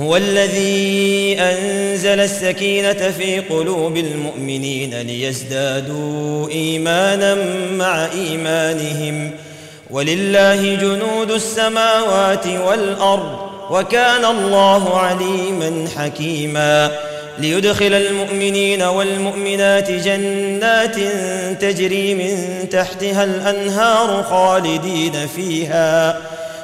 هو 0.00 0.16
الذي 0.16 1.36
أنزل 1.40 2.20
السكينة 2.20 2.92
في 2.92 3.40
قلوب 3.40 3.96
المؤمنين 3.96 5.00
ليزدادوا 5.00 6.48
إيمانا 6.50 7.34
مع 7.72 8.06
إيمانهم. 8.12 9.30
ولله 9.90 10.74
جنود 10.74 11.30
السماوات 11.30 12.46
والأرض 12.46 13.38
وكان 13.70 14.24
الله 14.24 14.98
عليما 14.98 15.88
حكيما. 15.96 16.90
ليدخل 17.38 17.94
المؤمنين 17.94 18.82
والمؤمنات 18.82 19.90
جنات 19.90 20.96
تجري 21.60 22.14
من 22.14 22.68
تحتها 22.68 23.24
الأنهار 23.24 24.22
خالدين 24.22 25.12
فيها. 25.36 26.20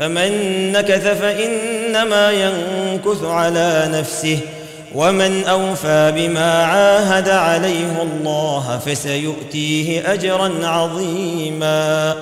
فمن 0.00 0.32
نكث 0.72 1.20
فإنما 1.20 2.30
ينكث 2.30 3.24
على 3.24 3.90
نفسه 3.92 4.38
ومن 4.94 5.44
أوفى 5.44 6.12
بما 6.16 6.64
عاهد 6.64 7.28
عليه 7.28 8.02
الله 8.02 8.80
فسيؤتيه 8.86 10.12
أجرا 10.12 10.52
عظيما. 10.62 12.16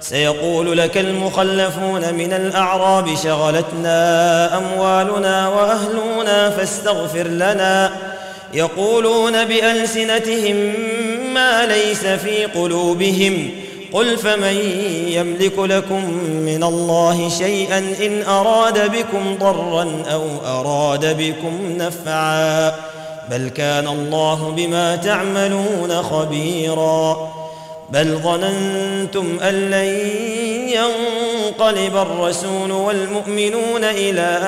سيقول 0.00 0.78
لك 0.78 0.98
المخلفون 0.98 2.14
من 2.14 2.32
الأعراب 2.32 3.16
شغلتنا 3.24 4.56
أموالنا 4.56 5.48
وأهلنا 5.48 6.50
فاستغفر 6.50 7.26
لنا. 7.26 7.90
يقولون 8.54 9.44
بألسنتهم 9.44 10.56
ما 11.34 11.66
ليس 11.66 12.06
في 12.06 12.44
قلوبهم 12.44 13.50
قل 13.94 14.18
فمن 14.18 14.56
يملك 15.08 15.58
لكم 15.58 16.04
من 16.24 16.64
الله 16.64 17.28
شيئا 17.28 17.78
إن 17.78 18.22
أراد 18.22 18.90
بكم 18.90 19.36
ضرا 19.40 20.02
أو 20.12 20.22
أراد 20.44 21.16
بكم 21.18 21.76
نفعا 21.78 22.72
بل 23.30 23.48
كان 23.48 23.88
الله 23.88 24.52
بما 24.56 24.96
تعملون 24.96 26.02
خبيرا 26.02 27.32
بل 27.90 28.18
ظننتم 28.18 29.38
أن 29.42 29.70
لن 29.70 30.00
ينقلب 30.68 31.96
الرسول 31.96 32.72
والمؤمنون 32.72 33.84
إلى 33.84 34.38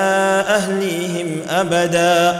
أهليهم 0.47 1.41
أبدا 1.49 2.39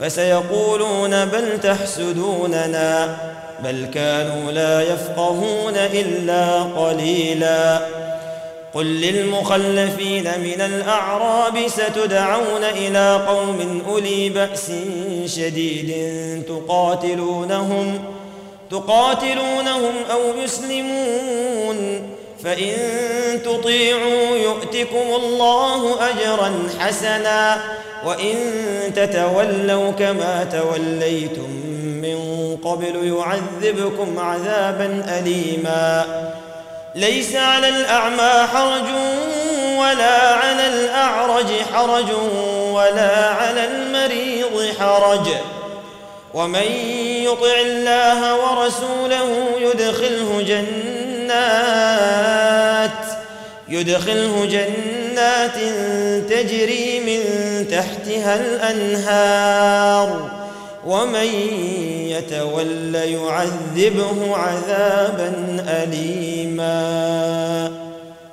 فسيقولون 0.00 1.24
بل 1.24 1.60
تحسدوننا 1.60 3.16
بل 3.64 3.86
كانوا 3.94 4.52
لا 4.52 4.82
يفقهون 4.82 5.76
إلا 5.76 6.62
قليلا 6.62 7.80
قل 8.74 8.86
للمخلفين 8.86 10.24
من 10.24 10.60
الأعراب 10.60 11.68
ستدعون 11.68 12.64
إلى 12.64 13.26
قوم 13.28 13.82
أولي 13.88 14.28
بأس 14.28 14.72
شديد 15.26 15.94
تقاتلونهم 16.48 18.04
تقاتلونهم 18.70 19.94
أو 20.10 20.42
يسلمون 20.44 22.02
فإن 22.44 22.74
تطيعوا 23.44 24.36
يؤتكم 24.36 25.14
الله 25.16 25.96
أجرا 26.10 26.68
حسنا 26.78 27.60
وإن 28.04 28.36
تتولوا 28.96 29.90
كما 29.92 30.46
توليتم 30.52 31.50
من 32.02 32.18
قبل 32.64 32.96
يعذبكم 33.06 34.18
عذابا 34.18 35.04
اليما. 35.18 36.04
ليس 36.94 37.36
على 37.36 37.68
الأعمى 37.68 38.46
حرج 38.52 38.88
ولا 39.78 40.34
على 40.34 40.66
الأعرج 40.66 41.46
حرج 41.74 42.12
ولا 42.72 43.26
على 43.26 43.64
المريض 43.64 44.72
حرج. 44.80 45.28
ومن 46.34 46.66
يطع 47.24 47.60
الله 47.60 48.34
ورسوله 48.34 49.46
يدخله 49.60 50.42
جنات 50.42 51.38
يدخله 53.68 54.44
جنات 54.44 55.07
تجري 56.30 57.00
من 57.00 57.20
تحتها 57.70 58.40
الأنهار 58.40 60.30
ومن 60.86 61.26
يتول 62.08 62.94
يعذبه 62.94 64.36
عذابا 64.36 65.32
أليما. 65.68 66.78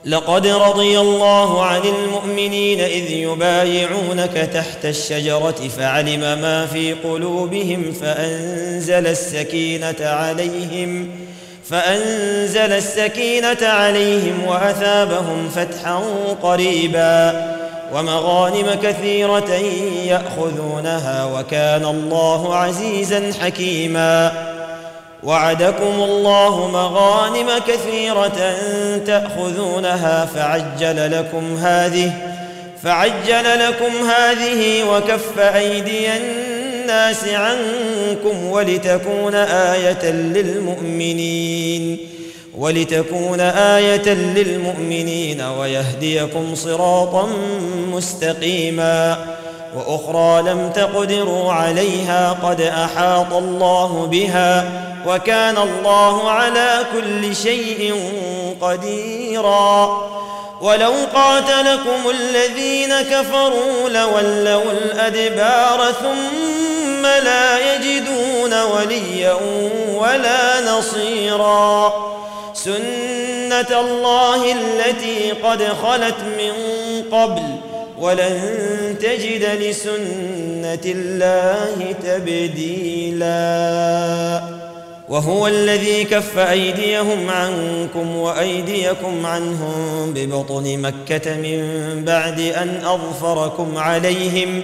لقد 0.05 0.47
رضي 0.47 0.99
الله 0.99 1.63
عن 1.63 1.81
المؤمنين 1.81 2.79
إذ 2.79 3.11
يبايعونك 3.11 4.49
تحت 4.53 4.85
الشجرة 4.85 5.69
فعلم 5.77 6.19
ما 6.19 6.65
في 6.65 6.93
قلوبهم 6.93 7.93
فأنزل 8.01 9.07
السكينة 9.07 9.95
عليهم 10.01 11.09
فأنزل 11.69 12.73
السكينة 12.73 13.57
عليهم 13.61 14.45
وأثابهم 14.47 15.49
فتحا 15.55 16.01
قريبا 16.43 17.45
ومغانم 17.93 18.79
كثيرة 18.83 19.51
يأخذونها 20.05 21.25
وكان 21.25 21.85
الله 21.85 22.55
عزيزا 22.55 23.31
حكيما 23.41 24.31
وعدكم 25.23 26.03
الله 26.03 26.67
مغانم 26.67 27.49
كثيرة 27.67 28.55
تأخذونها 29.05 30.25
فعجل 30.25 31.11
لكم 31.11 31.55
هذه 31.55 32.11
فعجل 32.83 33.59
لكم 33.59 34.09
هذه 34.09 34.83
وكف 34.83 35.39
أيدي 35.39 36.17
الناس 36.17 36.44
عنكم 37.27 38.45
ولتكون 38.45 39.35
آية 39.35 40.11
للمؤمنين 40.11 41.97
ولتكون 42.57 43.39
آية 43.39 44.13
للمؤمنين 44.13 45.41
ويهديكم 45.41 46.55
صراطا 46.55 47.29
مستقيما 47.91 49.17
وأخرى 49.75 50.51
لم 50.51 50.71
تقدروا 50.75 51.53
عليها 51.53 52.31
قد 52.31 52.61
أحاط 52.61 53.33
الله 53.33 54.07
بها 54.11 54.71
وكان 55.07 55.57
الله 55.57 56.29
على 56.29 56.79
كل 56.93 57.35
شيء 57.35 57.95
قديرا. 58.61 60.01
ولو 60.61 60.93
قاتلكم 61.13 62.09
الذين 62.09 63.01
كفروا 63.01 63.89
لولوا 63.89 64.71
الأدبار 64.71 65.91
ثم 66.01 66.64
لا 67.23 67.75
يجدون 67.75 68.61
وليا 68.61 69.37
ولا 69.95 70.71
نصيرا. 70.71 71.93
سنة 72.53 73.79
الله 73.79 74.51
التي 74.51 75.31
قد 75.31 75.63
خلت 75.63 76.15
من 76.37 76.53
قبل 77.11 77.43
ولن 77.99 78.39
تجد 79.01 79.43
لسنة 79.61 80.85
الله 80.85 81.95
تبديلاً. 82.03 83.35
وهو 85.09 85.47
الذي 85.47 86.03
كف 86.03 86.37
أيديهم 86.37 87.29
عنكم 87.29 88.15
وأيديكم 88.15 89.25
عنهم 89.25 90.13
ببطن 90.15 90.77
مكة 90.77 91.35
من 91.35 91.61
بعد 92.05 92.39
أن 92.39 92.81
أظفركم 92.85 93.77
عليهم. 93.77 94.63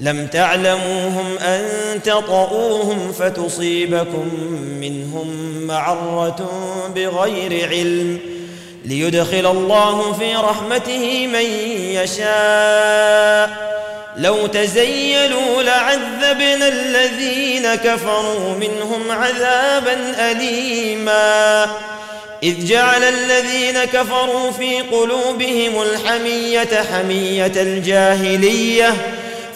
لم 0.00 0.26
تعلموهم 0.26 1.38
أن 1.38 1.62
تطؤوهم 2.04 3.12
فتصيبكم 3.12 4.28
منهم 4.80 5.52
معرة 5.66 6.50
بغير 6.94 7.68
علم 7.68 8.18
ليدخل 8.84 9.46
الله 9.46 10.12
في 10.12 10.34
رحمته 10.34 11.26
من 11.26 11.44
يشاء. 11.94 13.72
لو 14.16 14.46
تزيلوا 14.46 15.62
لعذبنا 15.62 16.68
الذين 16.68 17.74
كفروا 17.74 18.54
منهم 18.60 19.10
عذابا 19.10 20.14
أليماً. 20.30 21.66
إذ 22.42 22.66
جعل 22.66 23.02
الذين 23.02 23.84
كفروا 23.84 24.50
في 24.50 24.80
قلوبهم 24.80 25.82
الحمية 25.82 26.84
حمية 26.92 27.52
الجاهلية 27.56 28.94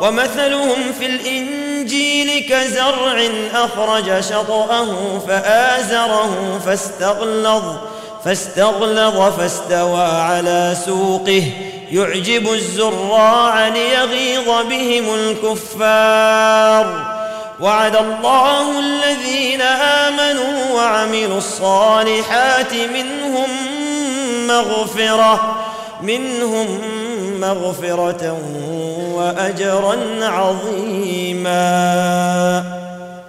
ومثلهم 0.00 0.92
في 0.98 1.06
الإنجيل 1.06 2.46
كزرع 2.48 3.28
أخرج 3.54 4.20
شطأه 4.20 5.18
فآزره 5.28 6.60
فاستغلظ 6.66 7.64
فاستغلظ 8.24 9.36
فاستوى 9.38 10.02
على 10.02 10.76
سوقه. 10.86 11.44
يعجب 11.90 12.52
الزراع 12.52 13.68
ليغيظ 13.68 14.48
بهم 14.68 15.14
الكفار. 15.14 17.12
وعد 17.60 17.96
الله 17.96 18.78
الذين 18.78 19.62
آمنوا 19.62 20.70
وعملوا 20.74 21.38
الصالحات 21.38 22.74
منهم 22.74 23.48
مغفرة 24.46 25.56
منهم 26.02 26.80
مغفرة 27.44 28.38
وأجرا 29.14 29.96
عظيما. 30.22 31.52